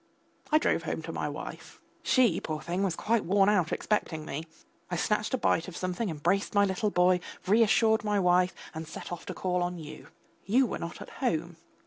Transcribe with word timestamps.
I 0.51 0.57
drove 0.57 0.81
home 0.81 1.03
to 1.03 1.11
my 1.11 1.29
wife. 1.29 1.79
She, 2.01 2.41
poor 2.41 2.59
thing, 2.59 2.81
was 2.81 2.95
quite 2.95 3.23
worn 3.23 3.49
out 3.49 3.71
expecting 3.71 4.25
me. 4.25 4.47
I 4.89 4.95
snatched 4.95 5.35
a 5.35 5.37
bite 5.37 5.67
of 5.67 5.77
something, 5.77 6.09
embraced 6.09 6.55
my 6.55 6.65
little 6.65 6.89
boy, 6.89 7.19
reassured 7.45 8.03
my 8.03 8.19
wife 8.19 8.55
and 8.73 8.87
set 8.87 9.11
off 9.11 9.27
to 9.27 9.35
call 9.35 9.61
on 9.61 9.77
you. 9.77 10.07
You 10.43 10.65
were 10.65 10.79
not 10.79 11.03
at 11.03 11.09
home. 11.21 11.57